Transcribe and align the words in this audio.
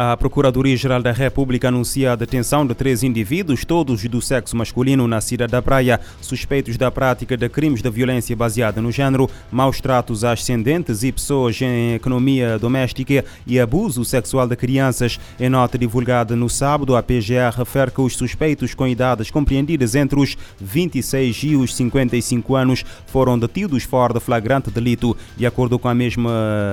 A 0.00 0.16
Procuradoria-Geral 0.16 1.02
da 1.02 1.10
República 1.10 1.66
anuncia 1.66 2.12
a 2.12 2.14
detenção 2.14 2.64
de 2.64 2.72
três 2.72 3.02
indivíduos, 3.02 3.64
todos 3.64 4.04
do 4.04 4.22
sexo 4.22 4.56
masculino, 4.56 5.08
na 5.08 5.20
cidade 5.20 5.50
da 5.50 5.60
Praia, 5.60 6.00
suspeitos 6.20 6.76
da 6.76 6.88
prática 6.88 7.36
de 7.36 7.48
crimes 7.48 7.82
de 7.82 7.90
violência 7.90 8.36
baseada 8.36 8.80
no 8.80 8.92
género, 8.92 9.28
maus 9.50 9.80
tratos 9.80 10.22
a 10.22 10.30
ascendentes 10.30 11.02
e 11.02 11.10
pessoas 11.10 11.60
em 11.60 11.94
economia 11.94 12.60
doméstica 12.60 13.24
e 13.44 13.58
abuso 13.58 14.04
sexual 14.04 14.46
de 14.46 14.54
crianças. 14.54 15.18
Em 15.40 15.48
nota 15.48 15.76
divulgada 15.76 16.36
no 16.36 16.48
sábado, 16.48 16.94
a 16.94 17.02
PGR 17.02 17.56
refere 17.56 17.90
que 17.90 18.00
os 18.00 18.14
suspeitos 18.14 18.74
com 18.74 18.86
idades 18.86 19.32
compreendidas 19.32 19.96
entre 19.96 20.20
os 20.20 20.36
26 20.60 21.42
e 21.42 21.56
os 21.56 21.74
55 21.74 22.54
anos 22.54 22.84
foram 23.08 23.36
detidos 23.36 23.82
fora 23.82 24.14
de 24.14 24.20
flagrante 24.20 24.70
delito. 24.70 25.16
De 25.36 25.44
acordo 25.44 25.76
com 25.76 25.88
a 25.88 25.94
mesma 25.94 26.30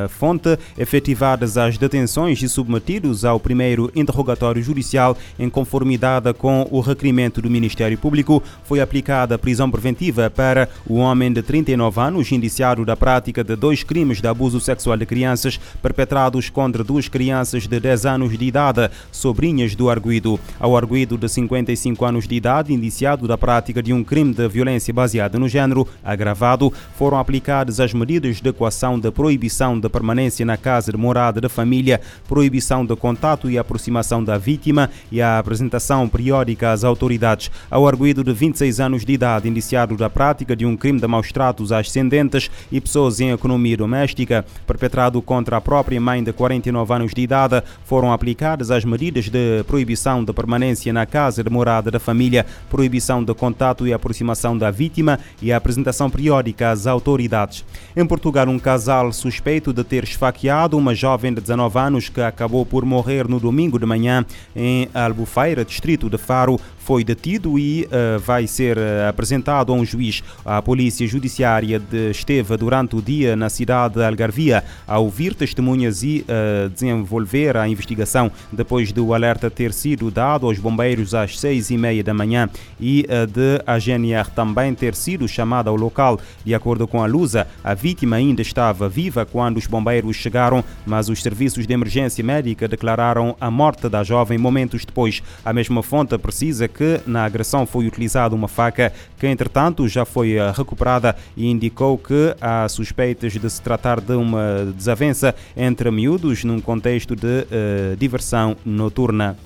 fonte, 0.09 0.59
efetivadas 0.77 1.57
as 1.57 1.75
detenções 1.75 2.39
e 2.43 2.47
submetidos 2.47 3.14
ao 3.23 3.39
primeiro 3.39 3.91
interrogatório 3.95 4.61
judicial 4.61 5.15
em 5.37 5.49
conformidade 5.49 6.33
com 6.33 6.67
o 6.71 6.81
requerimento 6.81 7.41
do 7.41 7.49
Ministério 7.49 7.97
Público, 7.97 8.41
foi 8.63 8.81
aplicada 8.81 9.37
prisão 9.37 9.69
preventiva 9.69 10.29
para 10.29 10.67
o 10.87 10.95
homem 10.95 11.31
de 11.31 11.41
39 11.41 12.01
anos, 12.01 12.31
indiciado 12.31 12.83
da 12.83 12.97
prática 12.97 13.43
de 13.43 13.55
dois 13.55 13.83
crimes 13.83 14.19
de 14.19 14.27
abuso 14.27 14.59
sexual 14.59 14.97
de 14.97 15.05
crianças 15.05 15.59
perpetrados 15.81 16.49
contra 16.49 16.83
duas 16.83 17.07
crianças 17.07 17.67
de 17.67 17.79
10 17.79 18.05
anos 18.05 18.37
de 18.37 18.45
idade, 18.45 18.89
sobrinhas 19.11 19.75
do 19.75 19.89
arguído. 19.89 20.39
Ao 20.59 20.75
arguído 20.75 21.17
de 21.17 21.29
55 21.29 22.03
anos 22.03 22.27
de 22.27 22.35
idade, 22.35 22.73
indiciado 22.73 23.27
da 23.27 23.37
prática 23.37 23.81
de 23.83 23.93
um 23.93 24.03
crime 24.03 24.33
de 24.33 24.47
violência 24.47 24.93
baseada 24.93 25.37
no 25.37 25.47
género 25.47 25.87
agravado, 26.03 26.73
foram 26.97 27.19
aplicadas 27.19 27.79
as 27.79 27.93
medidas 27.93 28.41
de 28.41 28.49
equação 28.49 28.99
de 28.99 29.11
proibição 29.11 29.79
de 29.79 29.87
permanência 29.89 30.45
na 30.45 30.57
casa 30.57 30.91
de 30.91 30.97
morada 30.97 31.39
da 31.39 31.49
família, 31.49 32.01
proibição 32.27 32.85
de 32.85 32.95
contato 33.05 33.47
e 33.51 33.55
aproximação 33.55 34.23
da 34.23 34.35
vítima 34.35 34.89
e 35.11 35.21
a 35.21 35.37
apresentação 35.37 36.09
periódica 36.09 36.71
às 36.71 36.83
autoridades. 36.83 37.51
Ao 37.69 37.87
arguído 37.87 38.23
de 38.23 38.33
26 38.33 38.79
anos 38.79 39.05
de 39.05 39.13
idade, 39.13 39.47
indiciado 39.47 39.95
da 39.95 40.09
prática 40.09 40.55
de 40.55 40.65
um 40.65 40.75
crime 40.75 40.99
de 40.99 41.05
maus 41.05 41.31
tratos 41.31 41.71
a 41.71 41.77
ascendentes 41.77 42.49
e 42.71 42.81
pessoas 42.81 43.19
em 43.19 43.29
economia 43.29 43.77
doméstica, 43.77 44.43
perpetrado 44.65 45.21
contra 45.21 45.57
a 45.57 45.61
própria 45.61 46.01
mãe 46.01 46.23
de 46.23 46.33
49 46.33 46.93
anos 46.95 47.13
de 47.13 47.21
idade, 47.21 47.61
foram 47.83 48.11
aplicadas 48.11 48.71
as 48.71 48.83
medidas 48.83 49.29
de 49.29 49.63
proibição 49.67 50.23
de 50.23 50.33
permanência 50.33 50.91
na 50.91 51.05
casa 51.05 51.43
de 51.43 51.49
morada 51.51 51.91
da 51.91 51.99
família, 51.99 52.43
proibição 52.71 53.23
de 53.23 53.35
contato 53.35 53.85
e 53.85 53.93
aproximação 53.93 54.57
da 54.57 54.71
vítima 54.71 55.19
e 55.39 55.53
a 55.53 55.57
apresentação 55.57 56.09
periódica 56.09 56.71
às 56.71 56.87
autoridades. 56.87 57.63
Em 57.95 58.03
Portugal, 58.03 58.47
um 58.47 58.57
casal 58.57 59.13
suspeito 59.13 59.71
de 59.71 59.83
ter 59.83 60.03
esfaqueado 60.03 60.75
uma 60.75 60.95
jovem 60.95 61.31
de 61.31 61.39
19 61.39 61.77
anos 61.77 62.09
que 62.09 62.21
acabou 62.21 62.65
por 62.65 62.83
morrer 62.83 62.94
no 63.27 63.39
domingo 63.39 63.79
de 63.79 63.85
manhã 63.85 64.25
em 64.55 64.89
Albufeira, 64.93 65.65
distrito 65.65 66.09
de 66.09 66.17
Faro, 66.17 66.59
foi 66.85 67.03
detido 67.03 67.57
e 67.57 67.85
uh, 67.85 68.19
vai 68.19 68.45
ser 68.45 68.77
uh, 68.77 69.09
apresentado 69.09 69.73
a 69.73 69.75
um 69.75 69.83
juiz. 69.83 70.21
A 70.45 70.61
Polícia 70.61 71.07
Judiciária 71.07 71.81
esteve 72.11 72.55
durante 72.57 72.95
o 72.95 73.01
dia 73.01 73.35
na 73.35 73.49
cidade 73.49 73.95
de 73.95 74.03
Algarvia 74.03 74.63
a 74.87 74.99
ouvir 74.99 75.33
testemunhas 75.33 76.03
e 76.03 76.23
uh, 76.29 76.69
desenvolver 76.69 77.57
a 77.57 77.67
investigação 77.67 78.31
depois 78.51 78.91
do 78.91 79.15
alerta 79.15 79.49
ter 79.49 79.73
sido 79.73 80.11
dado 80.11 80.45
aos 80.45 80.59
bombeiros 80.59 81.15
às 81.15 81.39
seis 81.39 81.71
e 81.71 81.77
meia 81.77 82.03
da 82.03 82.13
manhã 82.13 82.47
e 82.79 83.07
de 83.29 83.63
a 83.65 83.79
GNR 83.79 84.29
também 84.35 84.75
ter 84.75 84.93
sido 84.93 85.27
chamada 85.27 85.71
ao 85.71 85.75
local. 85.75 86.19
De 86.43 86.53
acordo 86.53 86.87
com 86.87 87.01
a 87.01 87.07
Lusa, 87.07 87.47
a 87.63 87.73
vítima 87.73 88.17
ainda 88.17 88.43
estava 88.43 88.87
viva 88.87 89.25
quando 89.25 89.57
os 89.57 89.65
bombeiros 89.65 90.17
chegaram, 90.17 90.63
mas 90.85 91.09
os 91.09 91.21
serviços 91.21 91.65
de 91.65 91.73
emergência 91.73 92.23
médica 92.23 92.67
declararam 92.67 93.35
a 93.41 93.49
morte 93.49 93.89
da 93.89 94.03
jovem 94.03 94.37
momentos 94.37 94.85
depois. 94.85 95.23
A 95.43 95.51
mesma 95.51 95.81
fonte 95.81 96.15
precisa 96.17 96.67
que 96.75 96.99
na 97.07 97.23
agressão 97.23 97.65
foi 97.65 97.87
utilizada 97.87 98.35
uma 98.35 98.49
faca 98.49 98.91
que, 99.17 99.25
entretanto, 99.25 99.87
já 99.87 100.03
foi 100.03 100.33
eh, 100.33 100.51
recuperada 100.51 101.15
e 101.37 101.49
indicou 101.49 101.97
que 101.97 102.35
há 102.41 102.67
suspeitas 102.67 103.33
de 103.33 103.49
se 103.49 103.61
tratar 103.61 104.01
de 104.01 104.13
uma 104.13 104.73
desavença 104.75 105.33
entre 105.55 105.89
miúdos 105.89 106.43
num 106.43 106.59
contexto 106.59 107.15
de 107.15 107.25
uh, 107.25 107.95
diversão 107.97 108.57
noturna. 108.65 109.37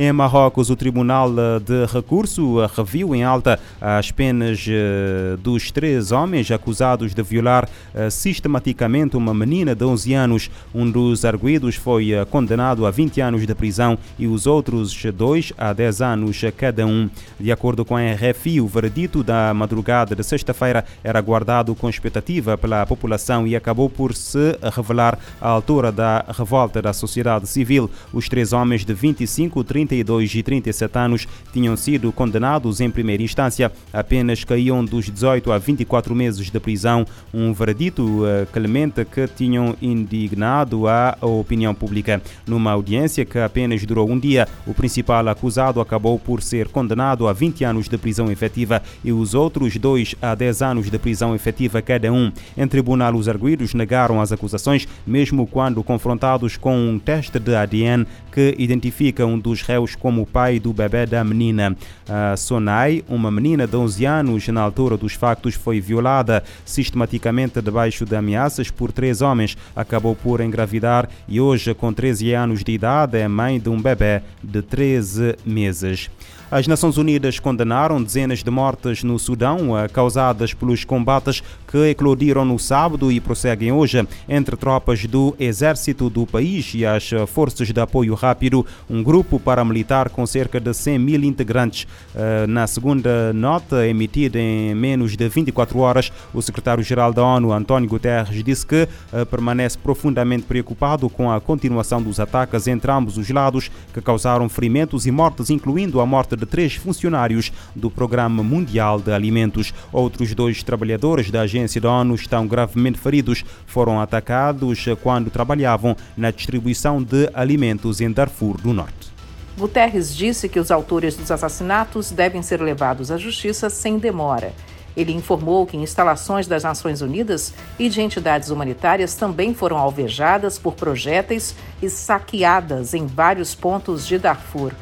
Em 0.00 0.12
Marrocos, 0.12 0.70
o 0.70 0.76
Tribunal 0.76 1.28
de 1.58 1.84
Recurso 1.92 2.64
reviu 2.66 3.16
em 3.16 3.24
alta 3.24 3.58
as 3.80 4.12
penas 4.12 4.64
eh, 4.68 5.36
dos 5.42 5.72
três 5.72 6.12
homens 6.12 6.48
acusados 6.52 7.12
de 7.12 7.20
violar 7.20 7.68
eh, 7.92 8.08
sistematicamente 8.08 9.16
uma 9.16 9.34
menina 9.34 9.74
de 9.74 9.84
11 9.84 10.14
anos. 10.14 10.50
Um 10.72 10.88
dos 10.88 11.24
arguídos 11.24 11.74
foi 11.74 12.12
eh, 12.12 12.24
condenado 12.24 12.86
a 12.86 12.92
20 12.92 13.20
anos 13.20 13.44
de 13.44 13.52
prisão 13.56 13.98
e 14.16 14.28
os 14.28 14.46
outros 14.46 15.04
dois 15.12 15.52
a 15.58 15.72
10 15.72 16.00
anos 16.00 16.40
cada 16.56 16.86
um. 16.86 17.10
De 17.40 17.50
acordo 17.50 17.84
com 17.84 17.96
a 17.96 18.12
RFI, 18.12 18.60
o 18.60 18.68
veredito 18.68 19.24
da 19.24 19.52
madrugada 19.52 20.14
de 20.14 20.22
sexta-feira 20.22 20.84
era 21.02 21.20
guardado 21.20 21.74
com 21.74 21.90
expectativa 21.90 22.56
pela 22.56 22.86
população 22.86 23.48
e 23.48 23.56
acabou 23.56 23.90
por 23.90 24.14
se 24.14 24.56
revelar 24.76 25.18
à 25.40 25.48
altura 25.48 25.90
da 25.90 26.24
revolta 26.28 26.80
da 26.80 26.92
sociedade 26.92 27.48
civil. 27.48 27.90
Os 28.12 28.28
três 28.28 28.52
homens 28.52 28.84
de 28.84 28.94
25, 28.94 29.64
30 29.64 29.87
32 29.88 30.34
e 30.34 30.42
37 30.42 30.98
anos 30.98 31.28
tinham 31.52 31.76
sido 31.76 32.12
condenados 32.12 32.80
em 32.80 32.90
primeira 32.90 33.22
instância, 33.22 33.72
apenas 33.92 34.44
caíam 34.44 34.84
dos 34.84 35.06
18 35.06 35.50
a 35.50 35.58
24 35.58 36.14
meses 36.14 36.50
de 36.50 36.60
prisão, 36.60 37.06
um 37.32 37.52
veredito 37.52 38.02
uh, 38.02 38.46
clemente 38.52 39.04
que 39.04 39.26
tinham 39.26 39.74
indignado 39.80 40.86
a 40.86 41.16
opinião 41.22 41.74
pública. 41.74 42.20
Numa 42.46 42.72
audiência 42.72 43.24
que 43.24 43.38
apenas 43.38 43.84
durou 43.84 44.08
um 44.08 44.18
dia, 44.18 44.46
o 44.66 44.74
principal 44.74 45.26
acusado 45.28 45.80
acabou 45.80 46.18
por 46.18 46.42
ser 46.42 46.68
condenado 46.68 47.26
a 47.26 47.32
20 47.32 47.64
anos 47.64 47.88
de 47.88 47.96
prisão 47.96 48.30
efetiva 48.30 48.82
e 49.02 49.12
os 49.12 49.34
outros 49.34 49.76
dois 49.76 50.14
a 50.20 50.34
10 50.34 50.62
anos 50.62 50.90
de 50.90 50.98
prisão 50.98 51.34
efetiva 51.34 51.80
cada 51.80 52.12
um. 52.12 52.30
Em 52.56 52.68
tribunal, 52.68 53.14
os 53.14 53.28
arguídos 53.28 53.72
negaram 53.72 54.20
as 54.20 54.32
acusações, 54.32 54.86
mesmo 55.06 55.46
quando 55.46 55.82
confrontados 55.82 56.56
com 56.56 56.76
um 56.76 56.98
teste 56.98 57.38
de 57.38 57.54
ADN 57.54 58.06
que 58.30 58.54
identifica 58.58 59.24
um 59.24 59.38
dos 59.38 59.62
réus 59.62 59.77
como 59.94 60.22
o 60.22 60.26
pai 60.26 60.58
do 60.58 60.72
bebê 60.72 61.06
da 61.06 61.22
menina. 61.24 61.76
A 62.08 62.36
Sonai, 62.36 63.04
uma 63.08 63.30
menina 63.30 63.66
de 63.66 63.76
11 63.76 64.04
anos, 64.04 64.48
na 64.48 64.60
altura 64.60 64.96
dos 64.96 65.12
factos 65.12 65.54
foi 65.54 65.80
violada 65.80 66.42
sistematicamente 66.64 67.60
debaixo 67.60 68.04
de 68.04 68.16
ameaças 68.16 68.70
por 68.70 68.92
três 68.92 69.20
homens, 69.20 69.56
acabou 69.74 70.14
por 70.14 70.40
engravidar 70.40 71.08
e 71.28 71.40
hoje, 71.40 71.74
com 71.74 71.92
13 71.92 72.32
anos 72.32 72.64
de 72.64 72.72
idade, 72.72 73.18
é 73.18 73.28
mãe 73.28 73.60
de 73.60 73.68
um 73.68 73.80
bebê 73.80 74.22
de 74.42 74.62
13 74.62 75.36
meses. 75.44 76.10
As 76.50 76.66
Nações 76.66 76.96
Unidas 76.96 77.38
condenaram 77.38 78.02
dezenas 78.02 78.42
de 78.42 78.50
mortes 78.50 79.04
no 79.04 79.18
Sudão 79.18 79.78
eh, 79.78 79.86
causadas 79.86 80.54
pelos 80.54 80.82
combates 80.82 81.42
que 81.70 81.90
eclodiram 81.90 82.42
no 82.42 82.58
sábado 82.58 83.12
e 83.12 83.20
prosseguem 83.20 83.70
hoje 83.70 84.08
entre 84.26 84.56
tropas 84.56 85.04
do 85.04 85.36
exército 85.38 86.08
do 86.08 86.26
país 86.26 86.72
e 86.74 86.86
as 86.86 87.10
forças 87.26 87.68
de 87.68 87.78
apoio 87.78 88.14
rápido, 88.14 88.64
um 88.88 89.02
grupo 89.02 89.38
paramilitar 89.38 90.08
com 90.08 90.24
cerca 90.24 90.58
de 90.58 90.72
100 90.72 90.98
mil 90.98 91.22
integrantes. 91.22 91.86
Eh, 92.16 92.46
na 92.46 92.66
segunda 92.66 93.30
nota 93.34 93.86
emitida 93.86 94.38
em 94.38 94.74
menos 94.74 95.18
de 95.18 95.28
24 95.28 95.78
horas, 95.80 96.10
o 96.32 96.40
secretário-geral 96.40 97.12
da 97.12 97.22
ONU, 97.22 97.52
António 97.52 97.90
Guterres, 97.90 98.42
disse 98.42 98.64
que 98.64 98.88
eh, 99.12 99.24
permanece 99.26 99.76
profundamente 99.76 100.44
preocupado 100.44 101.10
com 101.10 101.30
a 101.30 101.42
continuação 101.42 102.00
dos 102.00 102.18
ataques 102.18 102.66
entre 102.66 102.90
ambos 102.90 103.18
os 103.18 103.28
lados 103.28 103.70
que 103.92 104.00
causaram 104.00 104.48
ferimentos 104.48 105.06
e 105.06 105.10
mortes, 105.10 105.50
incluindo 105.50 106.00
a 106.00 106.06
morte 106.06 106.37
de 106.38 106.46
três 106.46 106.74
funcionários 106.74 107.52
do 107.74 107.90
Programa 107.90 108.42
Mundial 108.42 108.98
de 108.98 109.12
Alimentos. 109.12 109.74
Outros 109.92 110.34
dois 110.34 110.62
trabalhadores 110.62 111.30
da 111.30 111.42
agência 111.42 111.80
da 111.80 111.90
ONU 111.90 112.14
estão 112.14 112.46
gravemente 112.46 112.98
feridos. 112.98 113.44
Foram 113.66 114.00
atacados 114.00 114.86
quando 115.02 115.30
trabalhavam 115.30 115.96
na 116.16 116.30
distribuição 116.30 117.02
de 117.02 117.28
alimentos 117.34 118.00
em 118.00 118.10
Darfur 118.10 118.60
do 118.60 118.72
Norte. 118.72 119.12
Guterres 119.58 120.14
disse 120.16 120.48
que 120.48 120.60
os 120.60 120.70
autores 120.70 121.16
dos 121.16 121.30
assassinatos 121.30 122.12
devem 122.12 122.42
ser 122.42 122.62
levados 122.62 123.10
à 123.10 123.16
justiça 123.16 123.68
sem 123.68 123.98
demora. 123.98 124.54
Ele 124.96 125.12
informou 125.12 125.64
que 125.66 125.76
instalações 125.76 126.46
das 126.46 126.64
Nações 126.64 127.02
Unidas 127.02 127.54
e 127.78 127.88
de 127.88 128.00
entidades 128.00 128.50
humanitárias 128.50 129.14
também 129.14 129.54
foram 129.54 129.76
alvejadas 129.76 130.58
por 130.58 130.74
projéteis 130.74 131.54
e 131.80 131.88
saqueadas 131.88 132.94
em 132.94 133.06
vários 133.06 133.54
pontos 133.54 134.06
de 134.06 134.18
Darfur. 134.18 134.72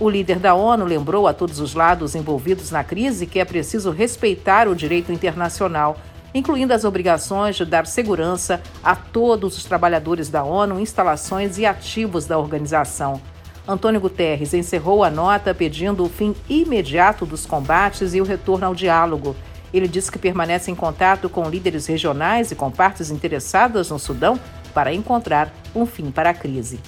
O 0.00 0.08
líder 0.08 0.38
da 0.38 0.54
ONU 0.54 0.84
lembrou 0.84 1.26
a 1.26 1.34
todos 1.34 1.58
os 1.58 1.74
lados 1.74 2.14
envolvidos 2.14 2.70
na 2.70 2.84
crise 2.84 3.26
que 3.26 3.40
é 3.40 3.44
preciso 3.44 3.90
respeitar 3.90 4.68
o 4.68 4.76
direito 4.76 5.10
internacional, 5.10 5.98
incluindo 6.32 6.72
as 6.72 6.84
obrigações 6.84 7.56
de 7.56 7.64
dar 7.64 7.84
segurança 7.84 8.62
a 8.80 8.94
todos 8.94 9.58
os 9.58 9.64
trabalhadores 9.64 10.28
da 10.28 10.44
ONU, 10.44 10.78
instalações 10.78 11.58
e 11.58 11.66
ativos 11.66 12.26
da 12.26 12.38
organização. 12.38 13.20
Antônio 13.66 14.00
Guterres 14.00 14.54
encerrou 14.54 15.02
a 15.02 15.10
nota 15.10 15.52
pedindo 15.52 16.04
o 16.04 16.08
fim 16.08 16.32
imediato 16.48 17.26
dos 17.26 17.44
combates 17.44 18.14
e 18.14 18.20
o 18.20 18.24
retorno 18.24 18.66
ao 18.66 18.76
diálogo. 18.76 19.34
Ele 19.74 19.88
disse 19.88 20.12
que 20.12 20.18
permanece 20.18 20.70
em 20.70 20.76
contato 20.76 21.28
com 21.28 21.50
líderes 21.50 21.86
regionais 21.86 22.52
e 22.52 22.54
com 22.54 22.70
partes 22.70 23.10
interessadas 23.10 23.90
no 23.90 23.98
Sudão 23.98 24.38
para 24.72 24.94
encontrar 24.94 25.52
um 25.74 25.84
fim 25.84 26.12
para 26.12 26.30
a 26.30 26.34
crise. 26.34 26.78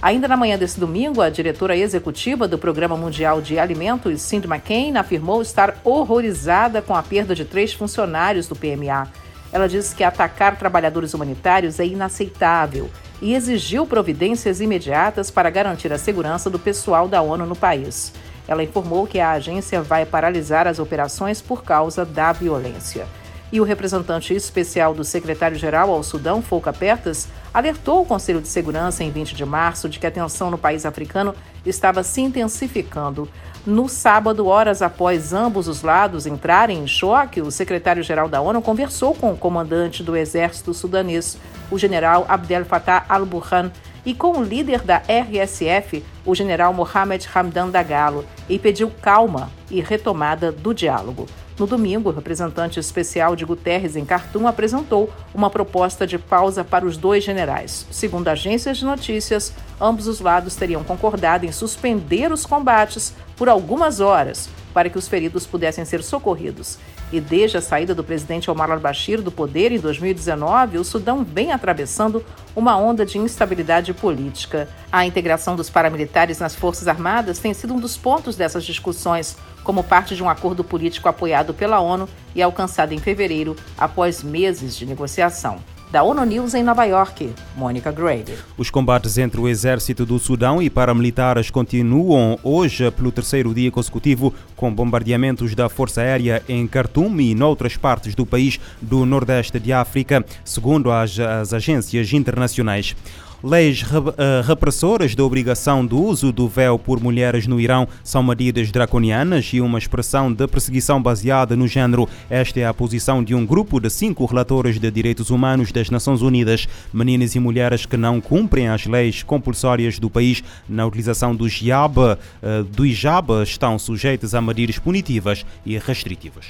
Ainda 0.00 0.28
na 0.28 0.36
manhã 0.36 0.56
desse 0.56 0.78
domingo, 0.78 1.20
a 1.20 1.28
diretora 1.28 1.76
executiva 1.76 2.46
do 2.46 2.56
Programa 2.56 2.96
Mundial 2.96 3.42
de 3.42 3.58
Alimentos, 3.58 4.22
Cindy 4.22 4.46
McCain, 4.46 4.96
afirmou 4.96 5.42
estar 5.42 5.76
horrorizada 5.82 6.80
com 6.80 6.94
a 6.94 7.02
perda 7.02 7.34
de 7.34 7.44
três 7.44 7.72
funcionários 7.72 8.46
do 8.46 8.54
PMA. 8.54 9.08
Ela 9.52 9.68
disse 9.68 9.96
que 9.96 10.04
atacar 10.04 10.56
trabalhadores 10.56 11.14
humanitários 11.14 11.80
é 11.80 11.86
inaceitável 11.86 12.88
e 13.20 13.34
exigiu 13.34 13.84
providências 13.86 14.60
imediatas 14.60 15.32
para 15.32 15.50
garantir 15.50 15.92
a 15.92 15.98
segurança 15.98 16.48
do 16.48 16.60
pessoal 16.60 17.08
da 17.08 17.20
ONU 17.20 17.44
no 17.44 17.56
país. 17.56 18.12
Ela 18.46 18.62
informou 18.62 19.04
que 19.04 19.18
a 19.18 19.32
agência 19.32 19.82
vai 19.82 20.06
paralisar 20.06 20.68
as 20.68 20.78
operações 20.78 21.42
por 21.42 21.64
causa 21.64 22.04
da 22.04 22.30
violência. 22.30 23.04
E 23.50 23.60
o 23.60 23.64
representante 23.64 24.32
especial 24.32 24.94
do 24.94 25.02
secretário-geral 25.02 25.90
ao 25.90 26.04
Sudão, 26.04 26.40
Fouca 26.40 26.72
Pertas, 26.72 27.26
alertou 27.52 28.02
o 28.02 28.06
Conselho 28.06 28.40
de 28.40 28.48
Segurança 28.48 29.02
em 29.02 29.10
20 29.10 29.34
de 29.34 29.44
março 29.44 29.88
de 29.88 29.98
que 29.98 30.06
a 30.06 30.10
tensão 30.10 30.50
no 30.50 30.58
país 30.58 30.84
africano 30.84 31.34
estava 31.64 32.02
se 32.02 32.20
intensificando. 32.20 33.28
No 33.66 33.88
sábado, 33.88 34.46
horas 34.46 34.80
após 34.80 35.32
ambos 35.32 35.68
os 35.68 35.82
lados 35.82 36.26
entrarem 36.26 36.78
em 36.78 36.86
choque, 36.86 37.40
o 37.40 37.50
secretário-geral 37.50 38.28
da 38.28 38.40
ONU 38.40 38.62
conversou 38.62 39.14
com 39.14 39.32
o 39.32 39.36
comandante 39.36 40.02
do 40.02 40.16
exército 40.16 40.72
sudanês, 40.72 41.36
o 41.70 41.78
general 41.78 42.24
Abdel 42.28 42.64
Fattah 42.64 43.04
al-Burhan, 43.08 43.70
e 44.08 44.14
com 44.14 44.38
o 44.38 44.42
líder 44.42 44.80
da 44.80 45.02
RSF, 45.06 46.02
o 46.24 46.34
general 46.34 46.72
Mohamed 46.72 47.28
Hamdan 47.34 47.68
Dagalo, 47.68 48.24
e 48.48 48.58
pediu 48.58 48.90
calma 49.02 49.50
e 49.70 49.82
retomada 49.82 50.50
do 50.50 50.72
diálogo. 50.72 51.26
No 51.58 51.66
domingo, 51.66 52.08
o 52.08 52.12
representante 52.12 52.80
especial 52.80 53.36
de 53.36 53.44
Guterres 53.44 53.96
em 53.96 54.06
Khartoum 54.06 54.48
apresentou 54.48 55.12
uma 55.34 55.50
proposta 55.50 56.06
de 56.06 56.18
pausa 56.18 56.64
para 56.64 56.86
os 56.86 56.96
dois 56.96 57.22
generais. 57.22 57.86
Segundo 57.90 58.28
agências 58.28 58.78
de 58.78 58.86
notícias, 58.86 59.52
ambos 59.78 60.06
os 60.06 60.20
lados 60.20 60.56
teriam 60.56 60.82
concordado 60.82 61.44
em 61.44 61.52
suspender 61.52 62.32
os 62.32 62.46
combates 62.46 63.12
por 63.36 63.46
algumas 63.46 64.00
horas 64.00 64.48
para 64.72 64.88
que 64.88 64.96
os 64.96 65.06
feridos 65.06 65.46
pudessem 65.46 65.84
ser 65.84 66.02
socorridos. 66.02 66.78
E 67.10 67.20
desde 67.20 67.56
a 67.56 67.62
saída 67.62 67.94
do 67.94 68.04
presidente 68.04 68.50
Omar 68.50 68.70
al-Bashir 68.70 69.22
do 69.22 69.32
poder 69.32 69.72
em 69.72 69.78
2019, 69.78 70.76
o 70.76 70.84
Sudão 70.84 71.24
vem 71.24 71.52
atravessando 71.52 72.22
uma 72.54 72.76
onda 72.76 73.06
de 73.06 73.16
instabilidade 73.16 73.94
política. 73.94 74.68
A 74.92 75.06
integração 75.06 75.56
dos 75.56 75.70
paramilitares 75.70 76.38
nas 76.38 76.54
Forças 76.54 76.86
Armadas 76.86 77.38
tem 77.38 77.54
sido 77.54 77.72
um 77.72 77.80
dos 77.80 77.96
pontos 77.96 78.36
dessas 78.36 78.64
discussões, 78.64 79.36
como 79.64 79.82
parte 79.82 80.14
de 80.14 80.22
um 80.22 80.28
acordo 80.28 80.62
político 80.62 81.08
apoiado 81.08 81.54
pela 81.54 81.80
ONU 81.80 82.06
e 82.34 82.42
alcançado 82.42 82.92
em 82.92 82.98
fevereiro, 82.98 83.56
após 83.78 84.22
meses 84.22 84.76
de 84.76 84.84
negociação. 84.84 85.58
Da 85.90 86.02
ONU 86.02 86.22
News 86.26 86.52
em 86.52 86.62
Nova 86.62 86.84
York, 86.84 87.32
Mônica 87.56 87.90
Grady. 87.90 88.34
Os 88.58 88.68
combates 88.68 89.16
entre 89.16 89.40
o 89.40 89.48
exército 89.48 90.04
do 90.04 90.18
Sudão 90.18 90.60
e 90.60 90.68
paramilitares 90.68 91.50
continuam 91.50 92.38
hoje 92.42 92.90
pelo 92.90 93.10
terceiro 93.10 93.54
dia 93.54 93.70
consecutivo, 93.70 94.34
com 94.54 94.70
bombardeamentos 94.70 95.54
da 95.54 95.66
Força 95.70 96.02
Aérea 96.02 96.42
em 96.46 96.66
Khartoum 96.66 97.18
e 97.18 97.34
noutras 97.34 97.78
partes 97.78 98.14
do 98.14 98.26
país 98.26 98.60
do 98.82 99.06
Nordeste 99.06 99.58
de 99.58 99.72
África, 99.72 100.22
segundo 100.44 100.92
as, 100.92 101.18
as 101.18 101.54
agências 101.54 102.12
internacionais. 102.12 102.94
Leis 103.42 103.84
eh, 103.84 104.42
repressoras 104.44 105.14
da 105.14 105.22
obrigação 105.22 105.86
do 105.86 106.02
uso 106.02 106.32
do 106.32 106.48
véu 106.48 106.76
por 106.76 107.00
mulheres 107.00 107.46
no 107.46 107.60
Irão 107.60 107.86
são 108.02 108.20
medidas 108.20 108.72
draconianas 108.72 109.50
e 109.52 109.60
uma 109.60 109.78
expressão 109.78 110.32
de 110.32 110.44
perseguição 110.48 111.00
baseada 111.00 111.54
no 111.54 111.68
género. 111.68 112.08
Esta 112.28 112.58
é 112.58 112.66
a 112.66 112.74
posição 112.74 113.22
de 113.22 113.36
um 113.36 113.46
grupo 113.46 113.78
de 113.78 113.90
cinco 113.90 114.24
relatores 114.24 114.80
de 114.80 114.90
direitos 114.90 115.30
humanos 115.30 115.70
das 115.70 115.88
Nações 115.88 116.20
Unidas. 116.20 116.66
Meninas 116.92 117.36
e 117.36 117.38
mulheres 117.38 117.86
que 117.86 117.96
não 117.96 118.20
cumprem 118.20 118.66
as 118.66 118.86
leis 118.86 119.22
compulsórias 119.22 120.00
do 120.00 120.10
país 120.10 120.42
na 120.68 120.84
utilização 120.84 121.32
do 121.32 121.46
hijab, 121.46 121.96
eh, 122.42 122.64
do 122.68 122.84
hijab 122.84 123.40
estão 123.44 123.78
sujeitas 123.78 124.34
a 124.34 124.42
medidas 124.42 124.80
punitivas 124.80 125.46
e 125.64 125.78
restritivas. 125.78 126.46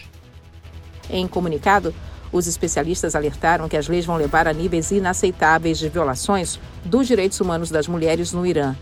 Em 1.11 1.29
comunicado, 1.29 1.95
os 2.33 2.47
especialistas 2.47 3.15
alertaram 3.15 3.69
que 3.69 3.77
as 3.77 3.89
leis 3.89 4.05
vão 4.05 4.17
levar 4.17 4.47
a 4.47 4.53
níveis 4.53 4.91
inaceitáveis 4.91 5.79
de 5.79 5.89
violações 5.89 6.59
dos 6.85 7.07
direitos 7.07 7.41
humanos 7.41 7.71
das 7.71 7.89
mulheres 7.89 8.33
no 8.33 8.47
Irã. 8.47 8.75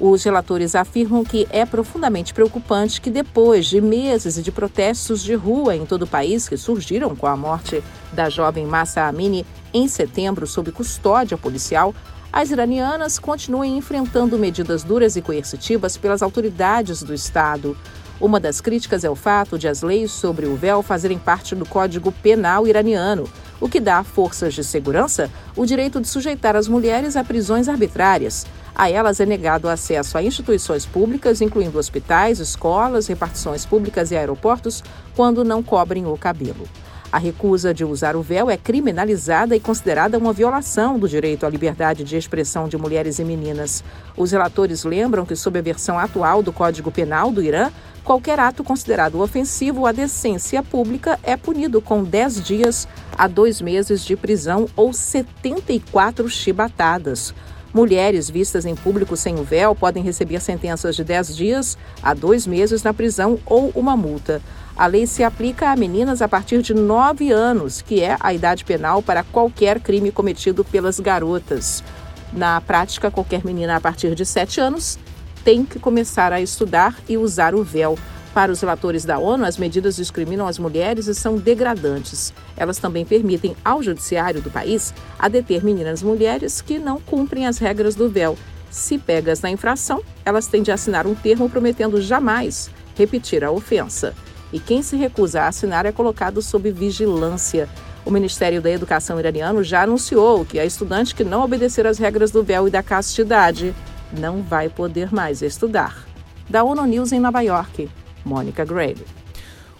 Os 0.00 0.24
relatores 0.24 0.74
afirmam 0.74 1.22
que 1.22 1.46
é 1.50 1.66
profundamente 1.66 2.32
preocupante 2.32 3.00
que, 3.02 3.10
depois 3.10 3.66
de 3.66 3.82
meses 3.82 4.42
de 4.42 4.50
protestos 4.50 5.22
de 5.22 5.34
rua 5.34 5.76
em 5.76 5.84
todo 5.84 6.02
o 6.02 6.06
país 6.06 6.48
que 6.48 6.56
surgiram 6.56 7.14
com 7.14 7.26
a 7.26 7.36
morte 7.36 7.84
da 8.10 8.30
jovem 8.30 8.64
Massa 8.64 9.02
Amini 9.02 9.44
em 9.74 9.86
setembro 9.86 10.46
sob 10.46 10.72
custódia 10.72 11.36
policial, 11.36 11.94
as 12.32 12.50
iranianas 12.50 13.18
continuem 13.18 13.76
enfrentando 13.76 14.38
medidas 14.38 14.82
duras 14.82 15.16
e 15.16 15.22
coercitivas 15.22 15.98
pelas 15.98 16.22
autoridades 16.22 17.02
do 17.02 17.12
Estado. 17.12 17.76
Uma 18.20 18.38
das 18.38 18.60
críticas 18.60 19.02
é 19.02 19.08
o 19.08 19.14
fato 19.14 19.58
de 19.58 19.66
as 19.66 19.80
leis 19.80 20.10
sobre 20.10 20.44
o 20.44 20.54
véu 20.54 20.82
fazerem 20.82 21.18
parte 21.18 21.54
do 21.54 21.64
Código 21.64 22.12
Penal 22.12 22.68
iraniano, 22.68 23.26
o 23.58 23.66
que 23.66 23.80
dá 23.80 23.96
a 23.96 24.04
forças 24.04 24.52
de 24.52 24.62
segurança 24.62 25.30
o 25.56 25.64
direito 25.64 25.98
de 26.02 26.06
sujeitar 26.06 26.54
as 26.54 26.68
mulheres 26.68 27.16
a 27.16 27.24
prisões 27.24 27.66
arbitrárias. 27.66 28.46
A 28.74 28.90
elas 28.90 29.20
é 29.20 29.26
negado 29.26 29.70
acesso 29.70 30.18
a 30.18 30.22
instituições 30.22 30.84
públicas, 30.84 31.40
incluindo 31.40 31.78
hospitais, 31.78 32.40
escolas, 32.40 33.06
repartições 33.06 33.64
públicas 33.64 34.10
e 34.10 34.16
aeroportos, 34.16 34.84
quando 35.16 35.42
não 35.42 35.62
cobrem 35.62 36.04
o 36.04 36.16
cabelo. 36.18 36.68
A 37.12 37.18
recusa 37.18 37.74
de 37.74 37.84
usar 37.84 38.14
o 38.14 38.22
véu 38.22 38.48
é 38.48 38.56
criminalizada 38.56 39.56
e 39.56 39.60
considerada 39.60 40.16
uma 40.16 40.32
violação 40.32 40.96
do 40.96 41.08
direito 41.08 41.44
à 41.44 41.50
liberdade 41.50 42.04
de 42.04 42.16
expressão 42.16 42.68
de 42.68 42.78
mulheres 42.78 43.18
e 43.18 43.24
meninas. 43.24 43.82
Os 44.16 44.30
relatores 44.30 44.84
lembram 44.84 45.26
que, 45.26 45.34
sob 45.34 45.58
a 45.58 45.62
versão 45.62 45.98
atual 45.98 46.40
do 46.40 46.52
Código 46.52 46.92
Penal 46.92 47.32
do 47.32 47.42
Irã, 47.42 47.72
qualquer 48.04 48.38
ato 48.38 48.62
considerado 48.62 49.20
ofensivo 49.20 49.86
à 49.86 49.92
decência 49.92 50.62
pública 50.62 51.18
é 51.24 51.36
punido 51.36 51.82
com 51.82 52.04
10 52.04 52.44
dias 52.44 52.86
a 53.18 53.26
dois 53.26 53.60
meses 53.60 54.04
de 54.04 54.14
prisão 54.14 54.68
ou 54.76 54.92
74 54.92 56.28
chibatadas. 56.28 57.34
Mulheres 57.72 58.28
vistas 58.28 58.66
em 58.66 58.74
público 58.74 59.16
sem 59.16 59.36
o 59.36 59.44
véu 59.44 59.76
podem 59.76 60.02
receber 60.02 60.40
sentenças 60.40 60.96
de 60.96 61.04
10 61.04 61.36
dias 61.36 61.78
a 62.02 62.12
dois 62.12 62.44
meses 62.44 62.82
na 62.82 62.92
prisão 62.92 63.38
ou 63.46 63.70
uma 63.76 63.96
multa. 63.96 64.42
A 64.76 64.86
lei 64.86 65.06
se 65.06 65.22
aplica 65.22 65.70
a 65.70 65.76
meninas 65.76 66.20
a 66.20 66.28
partir 66.28 66.62
de 66.62 66.74
9 66.74 67.30
anos, 67.30 67.80
que 67.80 68.00
é 68.02 68.16
a 68.18 68.34
idade 68.34 68.64
penal 68.64 69.02
para 69.02 69.22
qualquer 69.22 69.78
crime 69.78 70.10
cometido 70.10 70.64
pelas 70.64 70.98
garotas. 70.98 71.84
Na 72.32 72.60
prática, 72.60 73.10
qualquer 73.10 73.44
menina 73.44 73.76
a 73.76 73.80
partir 73.80 74.16
de 74.16 74.26
7 74.26 74.60
anos 74.60 74.98
tem 75.44 75.64
que 75.64 75.78
começar 75.78 76.32
a 76.32 76.40
estudar 76.40 76.96
e 77.08 77.16
usar 77.16 77.54
o 77.54 77.62
véu. 77.62 77.96
Para 78.32 78.52
os 78.52 78.60
relatores 78.60 79.04
da 79.04 79.18
ONU, 79.18 79.44
as 79.44 79.56
medidas 79.56 79.96
discriminam 79.96 80.46
as 80.46 80.58
mulheres 80.58 81.08
e 81.08 81.14
são 81.14 81.36
degradantes. 81.36 82.32
Elas 82.56 82.78
também 82.78 83.04
permitem 83.04 83.56
ao 83.64 83.82
judiciário 83.82 84.40
do 84.40 84.50
país 84.50 84.94
a 85.18 85.28
deter 85.28 85.64
meninas 85.64 86.02
mulheres 86.02 86.60
que 86.60 86.78
não 86.78 87.00
cumprem 87.00 87.46
as 87.46 87.58
regras 87.58 87.96
do 87.96 88.08
véu. 88.08 88.38
Se 88.70 88.96
pegas 88.98 89.40
na 89.40 89.50
infração, 89.50 90.00
elas 90.24 90.46
têm 90.46 90.62
de 90.62 90.70
assinar 90.70 91.08
um 91.08 91.14
termo 91.14 91.50
prometendo 91.50 92.00
jamais 92.00 92.70
repetir 92.94 93.42
a 93.42 93.50
ofensa. 93.50 94.14
E 94.52 94.60
quem 94.60 94.80
se 94.80 94.96
recusa 94.96 95.42
a 95.42 95.48
assinar 95.48 95.84
é 95.84 95.92
colocado 95.92 96.40
sob 96.40 96.70
vigilância. 96.70 97.68
O 98.04 98.10
Ministério 98.10 98.62
da 98.62 98.70
Educação 98.70 99.18
iraniano 99.18 99.62
já 99.64 99.82
anunciou 99.82 100.44
que 100.44 100.58
a 100.58 100.64
estudante 100.64 101.14
que 101.14 101.24
não 101.24 101.42
obedecer 101.42 101.86
às 101.86 101.98
regras 101.98 102.30
do 102.30 102.44
véu 102.44 102.68
e 102.68 102.70
da 102.70 102.82
castidade 102.82 103.74
não 104.16 104.42
vai 104.42 104.68
poder 104.68 105.12
mais 105.12 105.42
estudar. 105.42 106.06
Da 106.48 106.64
ONU 106.64 106.84
News 106.84 107.12
em 107.12 107.20
Nova 107.20 107.42
York, 107.42 107.88
Mônica 108.24 108.64
Gray. 108.64 108.94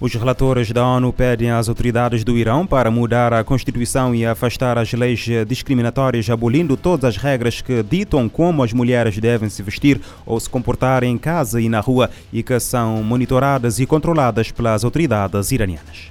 Os 0.01 0.15
relatores 0.15 0.73
da 0.73 0.83
ONU 0.87 1.13
pedem 1.13 1.51
às 1.51 1.69
autoridades 1.69 2.25
do 2.25 2.39
Irão 2.39 2.67
para 2.67 2.91
mudar 2.91 3.35
a 3.35 3.45
Constituição 3.45 4.15
e 4.15 4.25
afastar 4.25 4.79
as 4.79 4.91
leis 4.95 5.27
discriminatórias, 5.47 6.31
abolindo 6.31 6.75
todas 6.75 7.05
as 7.05 7.17
regras 7.19 7.61
que 7.61 7.83
ditam 7.83 8.27
como 8.27 8.63
as 8.63 8.73
mulheres 8.73 9.19
devem 9.19 9.51
se 9.51 9.63
vestir 9.63 10.01
ou 10.25 10.41
se 10.41 10.49
comportar 10.49 11.03
em 11.03 11.19
casa 11.19 11.61
e 11.61 11.69
na 11.69 11.81
rua 11.81 12.09
e 12.33 12.43
que 12.43 12.59
são 12.59 13.03
monitoradas 13.03 13.79
e 13.79 13.85
controladas 13.85 14.51
pelas 14.51 14.85
autoridades 14.85 15.53
iranianas. 15.53 16.11